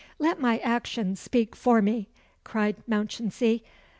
"Let 0.17 0.39
my 0.39 0.57
actions 0.57 1.19
speak 1.19 1.55
for 1.55 1.79
me," 1.79 2.09
cried 2.43 2.77
Mounchensey. 2.87 3.63